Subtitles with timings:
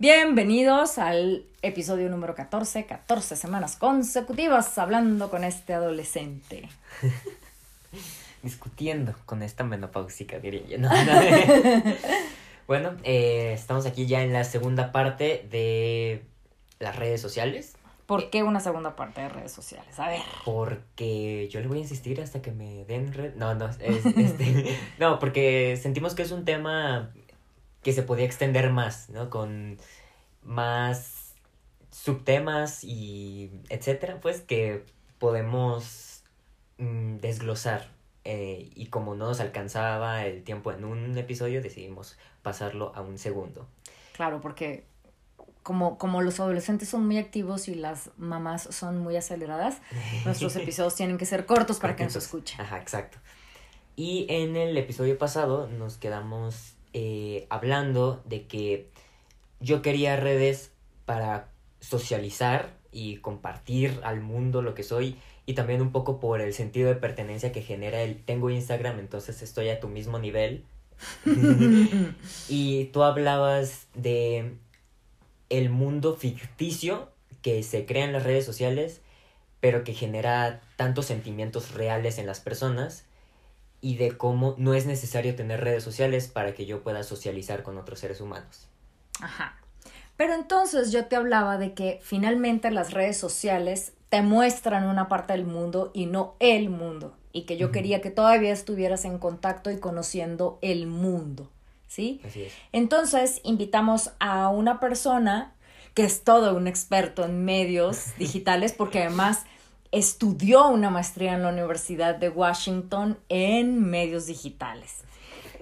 [0.00, 6.70] Bienvenidos al episodio número 14, 14 semanas consecutivas hablando con este adolescente.
[8.42, 10.78] Discutiendo con esta menopáusica, diría yo.
[12.66, 16.22] bueno, eh, estamos aquí ya en la segunda parte de
[16.78, 17.76] las redes sociales.
[18.06, 20.00] ¿Por qué una segunda parte de redes sociales?
[20.00, 20.22] A ver.
[20.46, 23.34] Porque yo le voy a insistir hasta que me den red.
[23.34, 27.12] No, no, es, este, no, porque sentimos que es un tema
[27.82, 29.30] que se podía extender más, ¿no?
[29.30, 29.78] Con
[30.42, 31.34] más
[31.90, 34.84] subtemas y etcétera, pues que
[35.18, 36.22] podemos
[36.78, 37.88] mm, desglosar.
[38.24, 43.18] Eh, y como no nos alcanzaba el tiempo en un episodio, decidimos pasarlo a un
[43.18, 43.66] segundo.
[44.12, 44.84] Claro, porque
[45.62, 49.78] como, como los adolescentes son muy activos y las mamás son muy aceleradas,
[50.24, 52.60] nuestros episodios tienen que ser cortos para que nos escuchen.
[52.60, 53.18] Ajá, exacto.
[53.96, 58.88] Y en el episodio pasado nos quedamos eh, hablando de que
[59.60, 60.72] yo quería redes
[61.04, 61.48] para
[61.80, 65.16] socializar y compartir al mundo lo que soy
[65.46, 69.42] y también un poco por el sentido de pertenencia que genera el tengo Instagram, entonces
[69.42, 70.64] estoy a tu mismo nivel.
[72.48, 74.54] y tú hablabas de
[75.48, 77.10] el mundo ficticio
[77.42, 79.00] que se crea en las redes sociales,
[79.60, 83.04] pero que genera tantos sentimientos reales en las personas
[83.80, 87.78] y de cómo no es necesario tener redes sociales para que yo pueda socializar con
[87.78, 88.68] otros seres humanos.
[89.20, 89.56] Ajá.
[90.16, 95.32] Pero entonces yo te hablaba de que finalmente las redes sociales te muestran una parte
[95.32, 97.16] del mundo y no el mundo.
[97.32, 101.48] Y que yo quería que todavía estuvieras en contacto y conociendo el mundo.
[101.86, 102.20] ¿Sí?
[102.24, 102.52] Así es.
[102.72, 105.54] Entonces invitamos a una persona
[105.94, 109.44] que es todo un experto en medios digitales porque además
[109.92, 114.98] estudió una maestría en la Universidad de Washington en medios digitales.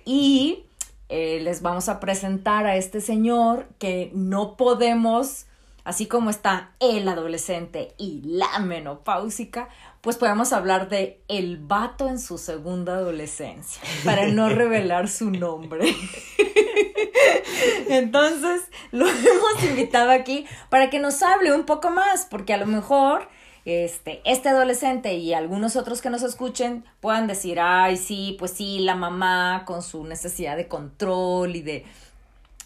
[0.05, 0.65] Y
[1.09, 5.47] eh, les vamos a presentar a este señor que no podemos,
[5.84, 9.69] así como está el adolescente y la menopáusica,
[10.03, 15.87] pues podemos hablar de el vato en su segunda adolescencia, para no revelar su nombre.
[17.88, 18.62] Entonces,
[18.93, 23.28] lo hemos invitado aquí para que nos hable un poco más, porque a lo mejor
[23.64, 28.80] este, este adolescente y algunos otros que nos escuchen puedan decir, ay, sí, pues sí,
[28.80, 31.84] la mamá con su necesidad de control y de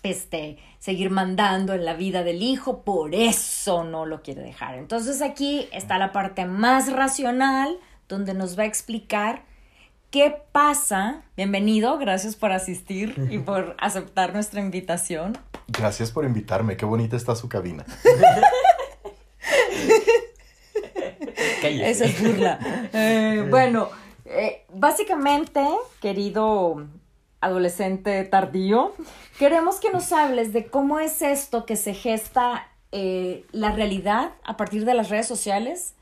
[0.02, 4.76] este, seguir mandando en la vida del hijo, por eso no lo quiere dejar.
[4.76, 7.78] Entonces aquí está la parte más racional
[8.08, 9.44] donde nos va a explicar
[10.10, 11.22] qué pasa.
[11.36, 15.38] Bienvenido, gracias por asistir y por aceptar nuestra invitación.
[15.68, 17.86] Gracias por invitarme, qué bonita está su cabina.
[21.68, 22.58] Esa es burla.
[22.92, 23.88] Eh, bueno,
[24.24, 25.64] eh, básicamente,
[26.00, 26.86] querido
[27.40, 28.94] adolescente tardío,
[29.38, 34.56] queremos que nos hables de cómo es esto que se gesta eh, la realidad a
[34.56, 35.94] partir de las redes sociales,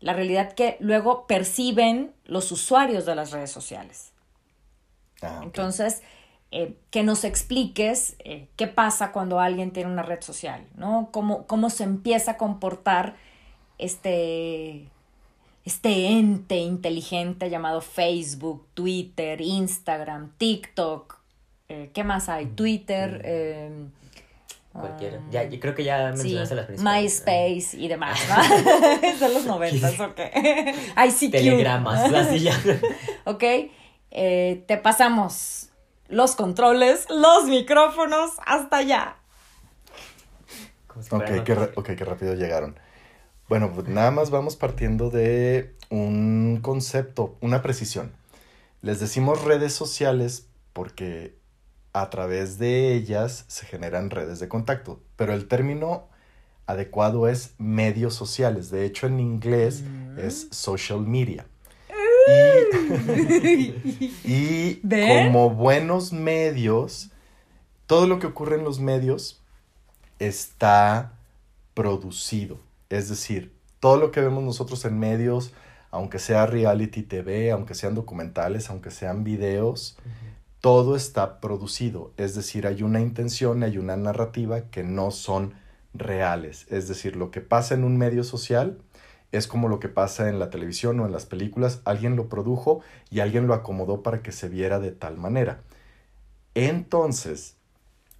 [0.00, 4.12] la realidad que luego perciben los usuarios de las redes sociales.
[5.22, 5.40] Ah.
[5.42, 6.02] Entonces,
[6.90, 8.16] que nos expliques
[8.56, 11.10] qué pasa cuando alguien tiene una red social, ¿no?
[11.10, 13.16] Cómo, cómo se empieza a comportar
[13.78, 14.88] este,
[15.66, 21.18] este ente inteligente llamado Facebook, Twitter, Instagram, TikTok.
[21.68, 22.46] eh, ¿Qué más hay?
[22.46, 23.20] Twitter.
[23.24, 23.70] eh,
[24.72, 25.18] Cualquiera.
[25.18, 27.02] um, Ya, yo creo que ya sí, mencionaste las principales.
[27.02, 29.18] MySpace y demás, ¿no?
[29.18, 30.20] Son los noventas, ok.
[31.08, 31.30] ICQ.
[31.32, 32.54] Telegramas, así ya.
[33.24, 33.42] Ok,
[34.12, 35.70] eh, te pasamos
[36.08, 39.16] los controles, los micrófonos, hasta allá.
[41.10, 42.78] Ok, qué, ok, qué rápido llegaron.
[43.48, 48.12] Bueno, pues nada más vamos partiendo de un concepto, una precisión.
[48.82, 51.36] Les decimos redes sociales porque
[51.92, 56.08] a través de ellas se generan redes de contacto, pero el término
[56.66, 58.70] adecuado es medios sociales.
[58.70, 59.84] De hecho, en inglés
[60.18, 61.46] es social media.
[62.26, 64.80] Y, y
[65.30, 67.10] como buenos medios,
[67.86, 69.40] todo lo que ocurre en los medios
[70.18, 71.12] está
[71.74, 72.58] producido.
[72.88, 75.52] Es decir, todo lo que vemos nosotros en medios,
[75.90, 79.98] aunque sea reality TV, aunque sean documentales, aunque sean videos,
[80.60, 85.54] todo está producido, es decir, hay una intención, hay una narrativa que no son
[85.94, 88.78] reales, es decir, lo que pasa en un medio social
[89.32, 92.80] es como lo que pasa en la televisión o en las películas, alguien lo produjo
[93.10, 95.60] y alguien lo acomodó para que se viera de tal manera.
[96.54, 97.56] Entonces,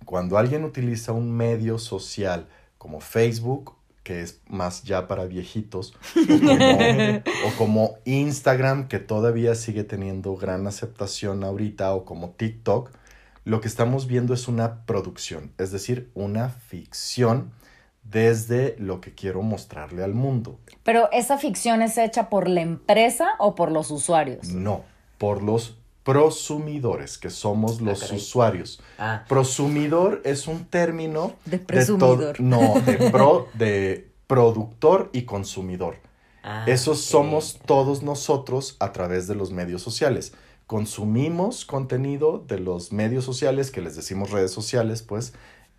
[0.05, 2.49] cuando alguien utiliza un medio social
[2.79, 3.75] como Facebook,
[4.07, 5.93] que es más ya para viejitos,
[7.45, 12.93] o como, Instagram, que todavía sigue teniendo gran aceptación ahorita, o como TikTok,
[13.43, 17.51] lo que estamos viendo es una producción, es decir, una ficción
[18.05, 20.61] desde lo que quiero mostrarle al mundo.
[20.85, 24.51] Pero esa ficción es hecha por la empresa o por los usuarios?
[24.51, 24.85] No,
[25.19, 28.81] por los prosumidores, que somos los ah, usuarios.
[28.97, 29.25] Ah.
[29.29, 32.41] Prosumidor es un término de presumidor.
[32.41, 35.97] no, de pro de productor y consumidor.
[36.45, 40.33] Ah, Esos somos todos nosotros a través de los medios sociales.
[40.69, 45.35] Consumimos contenido de los medios sociales, que les decimos redes sociales, pues,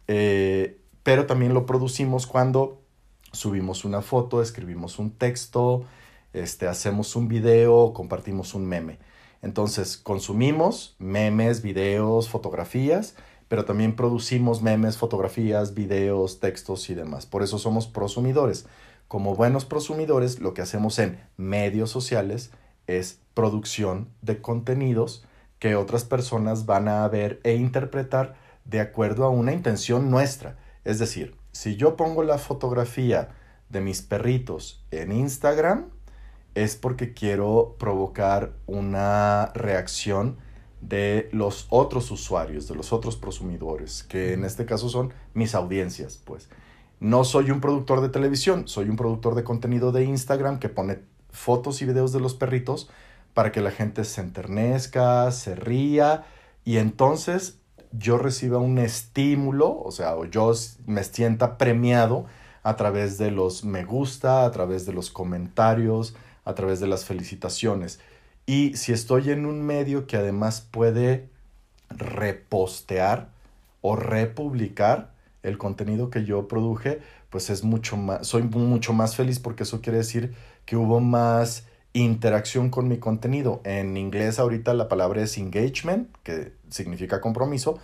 [0.10, 2.82] eh, pero también lo producimos cuando
[3.32, 5.86] subimos una foto, escribimos un texto,
[6.34, 9.00] este, hacemos un video, compartimos un meme.
[9.42, 13.16] Entonces, consumimos memes, videos, fotografías,
[13.48, 17.26] pero también producimos memes, fotografías, videos, textos y demás.
[17.26, 18.66] Por eso somos prosumidores.
[19.08, 22.52] Como buenos prosumidores, lo que hacemos en medios sociales
[22.88, 25.24] es producción de contenidos
[25.60, 28.36] que otras personas van a ver e interpretar
[28.66, 30.58] de acuerdo a una intención nuestra.
[30.84, 33.30] Es decir, si yo pongo la fotografía
[33.70, 35.90] de mis perritos en Instagram,
[36.64, 40.38] es porque quiero provocar una reacción
[40.82, 46.22] de los otros usuarios, de los otros prosumidores, que en este caso son mis audiencias,
[46.24, 46.50] pues.
[47.00, 51.00] No soy un productor de televisión, soy un productor de contenido de Instagram que pone
[51.30, 52.90] fotos y videos de los perritos
[53.36, 56.26] para que la gente se enternezca, se ría
[56.66, 57.60] y entonces
[57.92, 60.52] yo reciba un estímulo, o sea, o yo
[60.88, 62.26] me sienta premiado
[62.64, 66.16] a través de los me gusta, a través de los comentarios,
[66.48, 68.00] a través de las felicitaciones.
[68.46, 71.30] Y si estoy en un medio que además puede
[71.90, 73.30] repostear
[73.82, 75.12] o republicar
[75.44, 79.82] el contenido que yo produje, pues es mucho más, soy mucho más feliz porque eso
[79.82, 80.34] quiere decir
[80.66, 83.60] que hubo más interacción con mi contenido.
[83.66, 87.78] En inglés ahorita la palabra es engagement, que significa compromiso,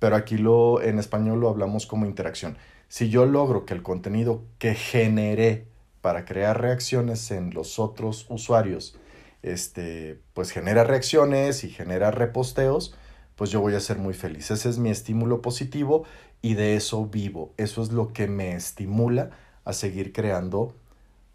[0.00, 2.56] pero aquí lo, en español lo hablamos como interacción.
[2.88, 5.66] Si yo logro que el contenido que generé
[6.08, 8.96] para crear reacciones en los otros usuarios,
[9.42, 12.94] este, pues genera reacciones y genera reposteos,
[13.36, 14.50] pues yo voy a ser muy feliz.
[14.50, 16.04] Ese es mi estímulo positivo
[16.40, 17.52] y de eso vivo.
[17.58, 19.28] Eso es lo que me estimula
[19.66, 20.74] a seguir creando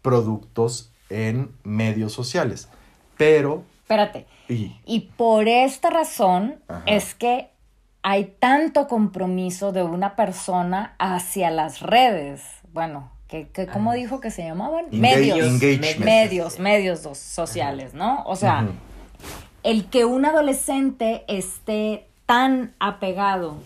[0.02, 2.68] productos en medios sociales.
[3.16, 3.62] Pero...
[3.82, 4.26] Espérate.
[4.48, 7.48] Y, por esta razón es que
[8.02, 12.42] hay tanto compromiso de una persona hacia las redes.
[12.72, 13.94] Bueno, que, ¿cómo ah.
[13.94, 14.86] dijo que se llamaban?
[14.90, 15.60] medios,
[15.98, 18.22] medios, medios sociales, ¿no?
[18.26, 18.68] O sea,
[19.62, 23.56] el que un adolescente esté tan apegado.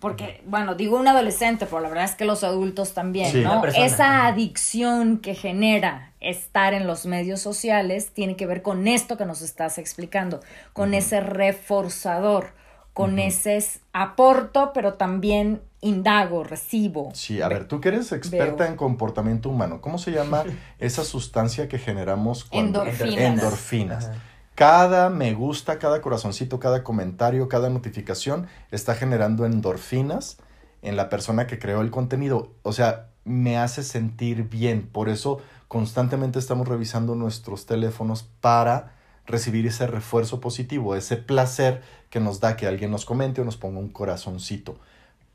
[0.00, 3.64] Porque, bueno, digo un adolescente, pero la verdad es que los adultos también, ¿no?
[3.64, 9.24] Esa adicción que genera estar en los medios sociales tiene que ver con esto que
[9.24, 10.40] nos estás explicando,
[10.72, 12.52] con ese reforzador,
[12.94, 13.62] con ese
[13.92, 17.10] aporto, pero también indago, recibo.
[17.14, 20.44] Sí, a ver, tú que eres experta en comportamiento humano, ¿cómo se llama
[20.78, 22.82] esa sustancia que generamos cuando...
[22.82, 23.18] Endorfinas.
[23.18, 24.10] Endorfinas.
[24.54, 30.38] Cada me gusta, cada corazoncito, cada comentario, cada notificación está generando endorfinas
[30.82, 32.50] en la persona que creó el contenido.
[32.64, 34.88] O sea, me hace sentir bien.
[34.90, 38.94] Por eso constantemente estamos revisando nuestros teléfonos para
[39.26, 43.56] recibir ese refuerzo positivo, ese placer que nos da que alguien nos comente o nos
[43.56, 44.80] ponga un corazoncito.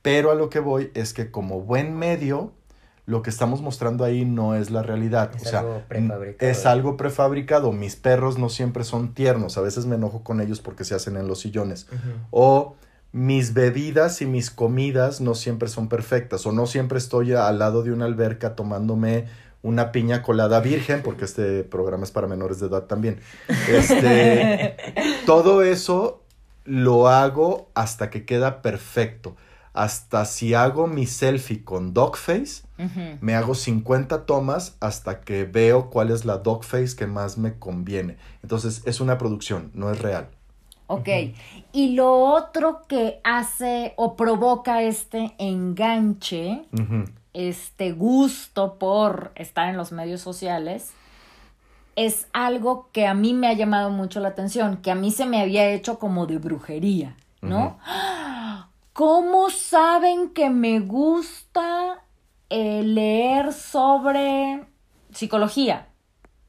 [0.03, 2.51] Pero a lo que voy es que como buen medio,
[3.05, 5.31] lo que estamos mostrando ahí no es la realidad.
[5.33, 6.51] Es o sea, algo prefabricado.
[6.51, 7.72] Es algo prefabricado.
[7.72, 9.57] Mis perros no siempre son tiernos.
[9.57, 11.88] A veces me enojo con ellos porque se hacen en los sillones.
[12.31, 12.75] O
[13.13, 16.45] mis bebidas y mis comidas no siempre son perfectas.
[16.45, 19.25] O no siempre estoy al lado de una alberca tomándome
[19.62, 23.22] una piña colada virgen, porque este programa es para menores de edad también.
[23.69, 24.75] Este,
[25.25, 26.22] todo eso
[26.65, 29.38] lo hago hasta que queda perfecto
[29.74, 32.63] hasta si hago mi selfie con dogface,
[33.22, 38.18] me hago 50 tomas hasta que veo cuál es la dogface que más me conviene.
[38.44, 40.30] Entonces es una producción, no es real.
[40.88, 41.10] Ok.
[41.72, 46.65] Y lo otro que hace o provoca este enganche,
[47.34, 50.92] este gusto por estar en los medios sociales,
[51.96, 55.25] es algo que a mí me ha llamado mucho la atención, que a mí se
[55.25, 57.77] me había hecho como de brujería, ¿no?
[58.93, 62.03] ¿Cómo saben que me gusta
[62.51, 64.63] eh, leer sobre
[65.12, 65.88] psicología?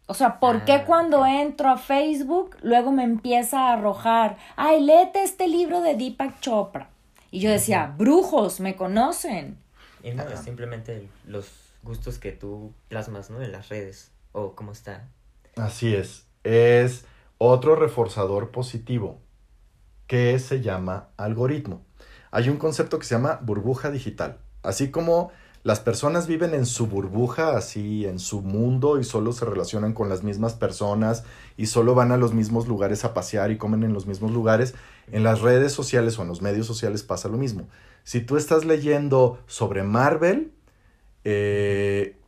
[0.07, 4.83] O sea, ¿por qué Ah, cuando entro a Facebook luego me empieza a arrojar, ay,
[4.83, 6.91] léete este libro de Deepak Chopra?
[7.31, 9.57] Y yo decía, brujos, me conocen.
[10.03, 11.51] Y no, es simplemente los
[11.83, 13.41] gustos que tú plasmas, ¿no?
[13.41, 14.13] En las redes.
[14.33, 15.09] O cómo está.
[15.57, 16.27] Así es.
[16.43, 17.07] Es
[17.39, 19.19] otro reforzador positivo
[20.07, 21.81] que se llama algoritmo.
[22.35, 24.39] Hay un concepto que se llama burbuja digital.
[24.65, 25.31] Así como
[25.63, 30.09] las personas viven en su burbuja, así en su mundo y solo se relacionan con
[30.09, 31.23] las mismas personas
[31.57, 34.75] y solo van a los mismos lugares a pasear y comen en los mismos lugares,
[35.13, 37.69] en las redes sociales o en los medios sociales pasa lo mismo.
[38.03, 40.51] Si tú estás leyendo sobre Marvel,
[41.23, 42.19] eh,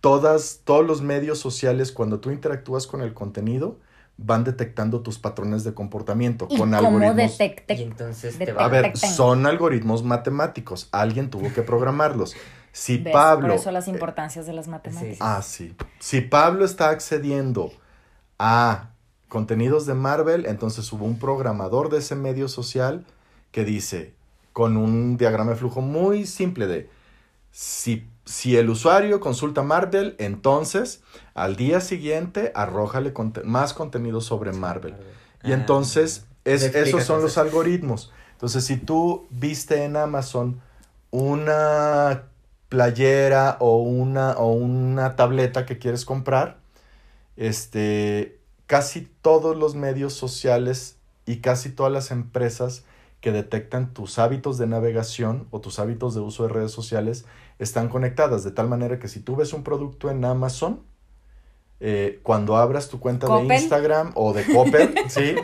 [0.00, 3.78] todas, todos los medios sociales, cuando tú interactúas con el contenido,
[4.18, 7.14] van detectando tus patrones de comportamiento ¿Y con cómo algoritmos.
[7.16, 7.82] Y detecte?
[7.82, 10.88] entonces te va A ver, son algoritmos matemáticos.
[10.92, 12.34] Alguien tuvo que programarlos.
[12.72, 13.12] Si ¿Ves?
[13.12, 13.48] Pablo.
[13.48, 15.18] Por eso las eh, importancias de las matemáticas.
[15.20, 15.74] ah, sí.
[15.98, 17.72] Si Pablo está accediendo
[18.38, 18.90] a
[19.28, 23.04] contenidos de Marvel, entonces hubo un programador de ese medio social
[23.50, 24.14] que dice,
[24.52, 26.90] con un diagrama de flujo muy simple de,
[27.58, 31.00] si, si el usuario consulta Marvel, entonces
[31.32, 34.94] al día siguiente arrójale conte- más contenido sobre Marvel.
[35.42, 38.12] Y Ah, entonces, es- explicas esos son los algoritmos.
[38.32, 40.60] Entonces, si tú viste en Amazon
[41.10, 42.24] una
[42.68, 46.58] playera o una, o una tableta que quieres comprar,
[47.38, 52.84] este, casi todos los medios sociales y casi todas las empresas
[53.20, 57.24] que detectan tus hábitos de navegación o tus hábitos de uso de redes sociales
[57.58, 60.80] están conectadas, de tal manera que si tú ves un producto en Amazon,
[61.80, 63.54] eh, cuando abras tu cuenta de.
[63.54, 65.34] Instagram o de Coppel, ¿sí?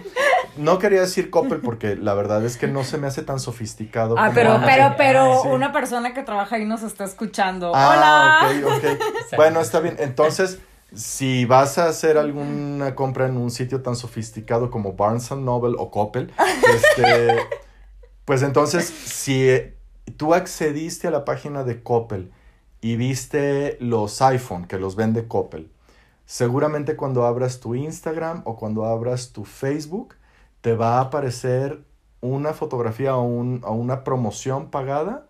[0.57, 4.17] No quería decir Coppel porque la verdad es que no se me hace tan sofisticado.
[4.19, 4.71] Ah, como pero, Amazon.
[4.75, 5.49] pero, pero Sí.
[5.49, 7.73] una persona que trabaja ahí nos está escuchando.
[7.75, 8.99] Ah, ¡Hola!
[9.37, 9.97] Bueno, está bien.
[9.99, 10.59] Entonces,
[10.95, 15.91] si vas a hacer alguna compra en un sitio tan sofisticado como Barnes Noble o
[15.91, 16.33] Coppel,
[16.75, 17.37] este,
[18.25, 19.49] pues entonces, si
[20.17, 22.31] tú accediste a la página de Coppel
[22.81, 25.71] y viste los iPhone que los vende Coppel,
[26.27, 30.15] seguramente cuando abras tu Instagram o cuando abras tu Facebook,
[30.61, 31.85] te va a aparecer
[32.21, 35.27] una fotografía o, un- o una promoción pagada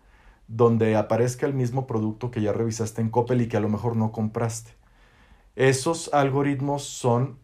[0.47, 3.95] donde aparezca el mismo producto que ya revisaste en Coppel y que a lo mejor
[3.95, 4.71] no compraste.
[5.55, 7.37] Esos algoritmos son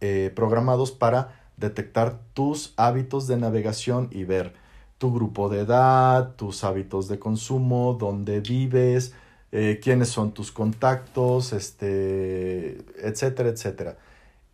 [0.00, 4.54] eh, programados para detectar tus hábitos de navegación y ver
[4.98, 9.12] tu grupo de edad, tus hábitos de consumo, dónde vives,
[9.52, 13.96] eh, quiénes son tus contactos, este, etcétera, etcétera.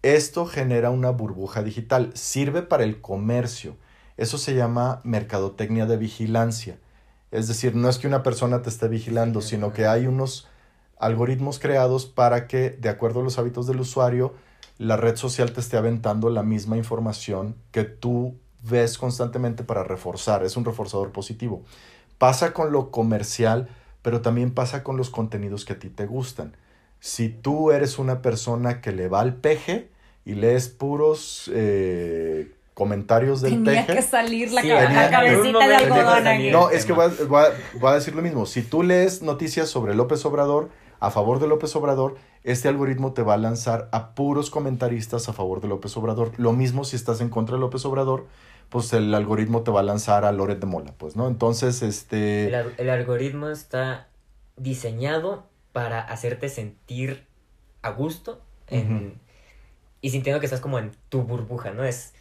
[0.02, 3.76] Esto genera una burbuja digital, sirve para el comercio.
[4.16, 6.78] Eso se llama mercadotecnia de vigilancia.
[7.30, 10.46] Es decir, no es que una persona te esté vigilando, sino que hay unos
[11.04, 14.34] algoritmos creados para que, de acuerdo a los hábitos del usuario,
[14.78, 20.44] la red social te esté aventando la misma información que tú ves constantemente para reforzar.
[20.44, 21.62] Es un reforzador positivo.
[22.18, 23.68] Pasa con lo comercial,
[24.02, 26.56] pero también pasa con los contenidos que a ti te gustan.
[27.00, 29.88] Si tú eres una persona que le va al peje
[30.24, 35.10] y lees puros eh, comentarios del Tenía peje, que salir la, Sí, ca- la tenía-
[35.10, 36.50] cabecita de algodón aquí.
[36.50, 38.46] no, es que voy a, voy a- voy a decir lo mismo.
[38.46, 40.70] Si tú lees noticias sobre López Obrador,
[41.00, 45.32] a favor de López Obrador, este algoritmo te va a lanzar a puros comentaristas a
[45.32, 46.32] favor de López Obrador.
[46.38, 48.26] Lo mismo si estás en contra de López Obrador,
[48.68, 51.28] pues el algoritmo te va a lanzar a Loret de Mola, pues, ¿no?
[51.28, 52.46] Entonces, este...
[52.48, 54.08] El, al- el algoritmo está
[54.56, 57.26] diseñado para hacerte sentir
[57.82, 59.20] a gusto en-
[60.00, 61.84] y sintiendo que estás como en tu burbuja, ¿no?
[61.84, 62.14] Es,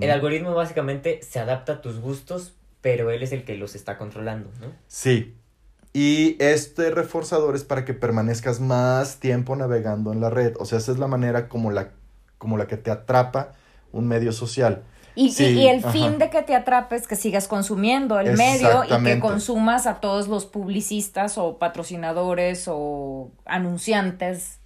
[0.00, 3.98] el algoritmo básicamente se adapta a tus gustos, pero él es el que los está
[3.98, 4.68] controlando, ¿no?
[4.86, 5.34] Sí.
[5.98, 10.52] Y este reforzador es para que permanezcas más tiempo navegando en la red.
[10.60, 11.88] O sea, esa es la manera como la,
[12.36, 13.52] como la que te atrapa
[13.92, 14.82] un medio social.
[15.14, 15.92] Y, y- Sí, y el ajá.
[15.92, 20.28] fin de que te atrapes, que sigas consumiendo el medio y que consumas a todos
[20.28, 24.58] los publicistas o patrocinadores o anunciantes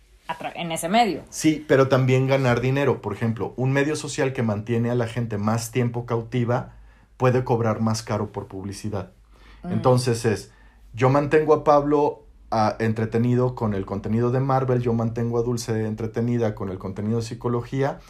[0.57, 1.23] en ese medio.
[1.31, 3.01] Sí, pero también ganar dinero.
[3.01, 6.73] Por ejemplo, un medio social que mantiene a la gente más tiempo cautiva
[7.17, 9.13] puede cobrar más caro por publicidad.
[9.63, 9.73] Mm.
[9.75, 10.51] Entonces es,
[10.93, 15.87] yo mantengo a Pablo ah, entretenido con el contenido de Marvel, yo mantengo a Dulce
[15.87, 18.01] entretenida con el contenido de psicología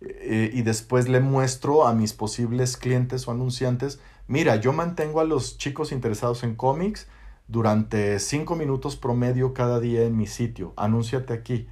[0.00, 5.24] eh, y después le muestro a mis posibles clientes o anunciantes, mira, yo mantengo a
[5.24, 7.08] los chicos interesados en cómics
[7.48, 11.68] durante cinco minutos promedio cada día en mi sitio, anúnciate aquí.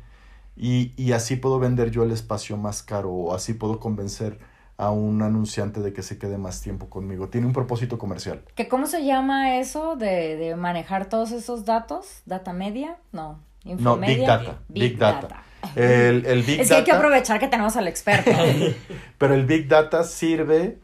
[0.56, 4.38] Y, y así puedo vender yo el espacio más caro o así puedo convencer
[4.76, 7.28] a un anunciante de que se quede más tiempo conmigo.
[7.28, 8.42] Tiene un propósito comercial.
[8.54, 12.22] ¿Que ¿Cómo se llama eso de, de manejar todos esos datos?
[12.26, 12.96] ¿Data media?
[13.12, 13.40] No.
[13.64, 14.16] No, ¿Infomedia?
[14.16, 14.58] Big Data.
[14.68, 15.42] Big, data.
[15.74, 18.30] El, el Big Es que hay que aprovechar que tenemos al experto.
[19.18, 20.78] Pero el Big Data sirve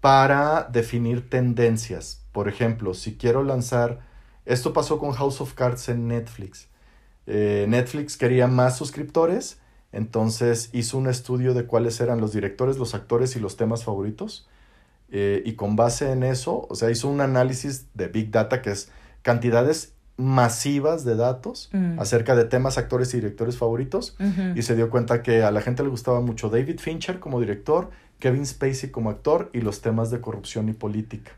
[0.00, 2.24] para definir tendencias.
[2.32, 4.00] Por ejemplo, si quiero lanzar,
[4.46, 6.68] esto pasó con House of Cards en Netflix.
[7.26, 9.60] Eh, Netflix quería más suscriptores,
[9.96, 14.46] entonces hizo un estudio de cuáles eran los directores, los actores y los temas favoritos.
[15.10, 18.70] Eh, y con base en eso, o sea, hizo un análisis de Big Data, que
[18.72, 18.90] es
[19.22, 21.98] cantidades masivas de datos Mm.
[22.00, 24.16] acerca de temas, actores y directores favoritos
[24.54, 27.90] y se dio cuenta que a la gente le gustaba mucho David Fincher como director,
[28.18, 31.32] Kevin Spacey como actor y los temas de corrupción y política.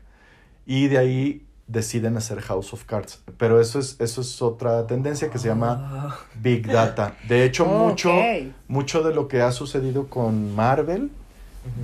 [0.65, 3.21] Y de ahí deciden hacer House of Cards.
[3.37, 7.15] Pero eso es, eso es otra tendencia que se llama Big Data.
[7.27, 8.11] De hecho, mucho,
[8.67, 11.11] mucho de lo que ha sucedido con Marvel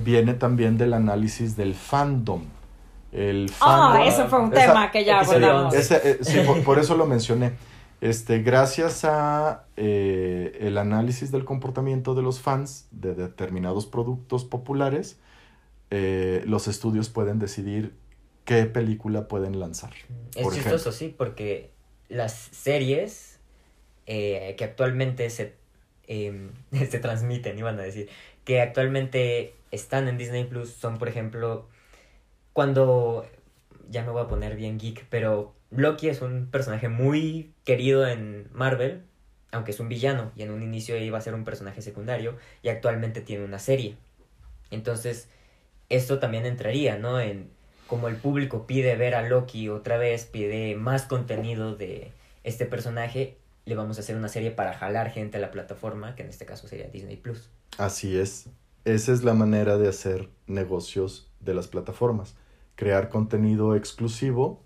[0.04, 2.42] viene también del análisis del fandom.
[3.12, 5.72] El Ah, ese fue un Esa- tema que ya abordamos.
[5.74, 7.52] ese, eh, sí, por, por eso lo mencioné.
[8.00, 15.16] Este, gracias a eh, el análisis del comportamiento de los fans de determinados productos populares,
[15.90, 17.94] eh, los estudios pueden decidir
[18.46, 19.92] qué película pueden lanzar.
[20.34, 21.70] Es por chistoso, sí, porque
[22.08, 23.38] las series
[24.06, 25.54] eh, que actualmente se,
[26.06, 28.08] em, se transmiten, iban a decir,
[28.44, 31.68] que actualmente están en Disney Plus son, por ejemplo,
[32.52, 33.28] cuando,
[33.90, 38.48] ya me voy a poner bien geek, pero Loki es un personaje muy querido en
[38.52, 39.02] Marvel,
[39.50, 42.68] aunque es un villano, y en un inicio iba a ser un personaje secundario, y
[42.68, 43.96] actualmente tiene una serie.
[44.70, 45.28] Entonces,
[45.88, 47.20] esto también entraría, ¿no?
[47.20, 47.50] En
[47.86, 52.12] como el público pide ver a Loki otra vez, pide más contenido de
[52.44, 56.22] este personaje, le vamos a hacer una serie para jalar gente a la plataforma, que
[56.22, 57.50] en este caso sería Disney Plus.
[57.78, 58.48] Así es.
[58.84, 62.36] Esa es la manera de hacer negocios de las plataformas.
[62.76, 64.62] Crear contenido exclusivo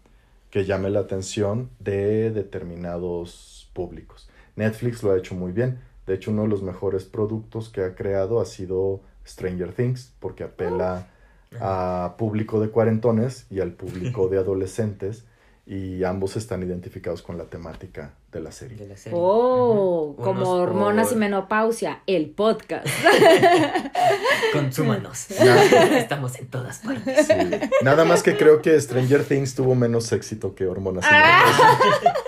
[0.50, 4.28] que llame la atención de determinados públicos.
[4.56, 5.80] Netflix lo ha hecho muy bien.
[6.06, 10.44] De hecho, uno de los mejores productos que ha creado ha sido Stranger Things, porque
[10.44, 11.08] apela
[11.58, 15.24] a público de cuarentones y al público de adolescentes,
[15.66, 18.76] y ambos están identificados con la temática de la serie.
[18.76, 19.16] de la serie.
[19.20, 22.86] Oh, como Unos hormonas por- y menopausia, el podcast.
[24.52, 25.30] Consúmanos.
[25.30, 27.26] Estamos en todas partes.
[27.26, 27.34] Sí.
[27.82, 31.04] Nada más que creo que Stranger Things tuvo menos éxito que Hormonas.
[31.04, 31.44] y Ah.
[31.44, 32.14] Menopausia.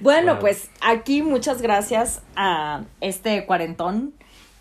[0.00, 0.40] Bueno, Wow.
[0.40, 4.12] pues aquí muchas gracias a este cuarentón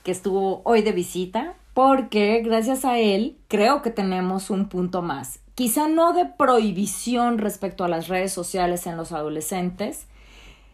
[0.04, 5.40] que estuvo hoy de visita, porque gracias a él creo que tenemos un punto más.
[5.56, 10.08] Quizá no de prohibición respecto a las redes sociales en los adolescentes,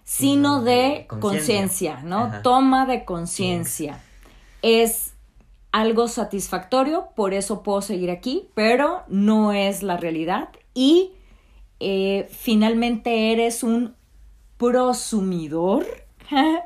[0.04, 2.02] sino de conciencia, conciencia.
[2.04, 2.20] ¿no?
[2.24, 2.42] Ajá.
[2.42, 4.02] Toma de conciencia.
[4.62, 5.14] Es
[5.72, 11.12] algo satisfactorio, por eso puedo seguir aquí, pero no es la realidad y
[11.80, 13.96] eh, finalmente eres un
[14.58, 15.86] prosumidor,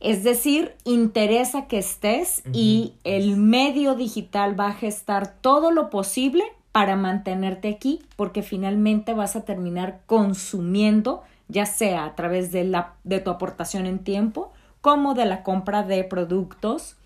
[0.00, 6.42] es decir, interesa que estés y el medio digital va a gestar todo lo posible
[6.72, 12.94] para mantenerte aquí, porque finalmente vas a terminar consumiendo, ya sea a través de, la,
[13.04, 16.96] de tu aportación en tiempo, como de la compra de productos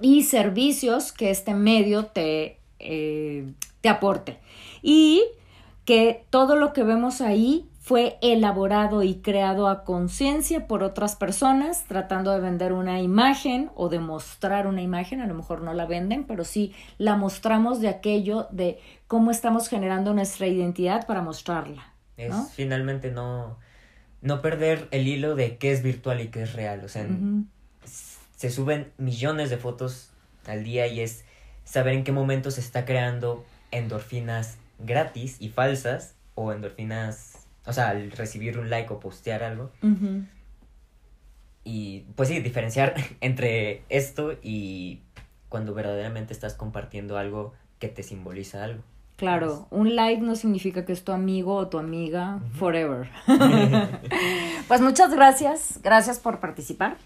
[0.00, 4.38] y servicios que este medio te, eh, te aporte.
[4.80, 5.22] Y
[5.84, 11.84] que todo lo que vemos ahí fue elaborado y creado a conciencia por otras personas
[11.86, 15.84] tratando de vender una imagen o de mostrar una imagen, a lo mejor no la
[15.84, 21.92] venden, pero sí la mostramos de aquello de cómo estamos generando nuestra identidad para mostrarla.
[22.16, 23.58] Es finalmente no,
[24.22, 26.82] no perder el hilo de qué es virtual y qué es real.
[26.86, 27.06] O sea,
[27.84, 30.08] se suben millones de fotos
[30.46, 31.26] al día y es
[31.64, 37.33] saber en qué momento se está creando endorfinas gratis y falsas o endorfinas,
[37.66, 39.70] o sea, al recibir un like o postear algo.
[41.64, 45.00] Y pues sí, diferenciar entre esto y
[45.48, 48.82] cuando verdaderamente estás compartiendo algo que te simboliza algo.
[49.16, 53.10] Claro, un like no significa que es tu amigo o tu amiga forever.
[54.68, 56.96] pues muchas gracias, gracias por participar.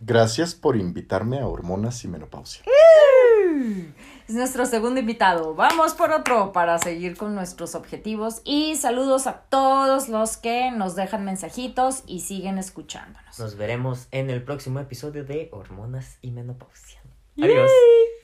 [0.00, 2.62] Gracias por invitarme a Hormonas y Menopausia.
[4.28, 5.54] Es nuestro segundo invitado.
[5.54, 10.94] Vamos por otro para seguir con nuestros objetivos y saludos a todos los que nos
[10.94, 13.38] dejan mensajitos y siguen escuchándonos.
[13.38, 17.00] Nos veremos en el próximo episodio de Hormonas y Menopausia.
[17.38, 17.70] Adiós.
[17.70, 18.17] Yay.